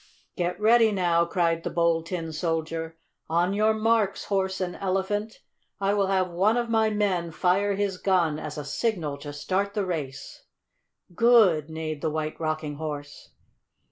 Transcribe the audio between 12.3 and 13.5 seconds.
Rocking Horse.